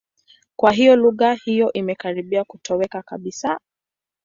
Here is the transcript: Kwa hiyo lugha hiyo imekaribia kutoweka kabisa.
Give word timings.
Kwa 0.55 0.71
hiyo 0.71 0.95
lugha 0.95 1.33
hiyo 1.33 1.73
imekaribia 1.73 2.43
kutoweka 2.43 3.01
kabisa. 3.03 3.59